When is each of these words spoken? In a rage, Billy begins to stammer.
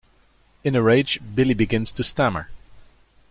In 0.63 0.75
a 0.75 0.81
rage, 0.81 1.19
Billy 1.35 1.53
begins 1.53 1.91
to 1.91 2.03
stammer. 2.03 2.49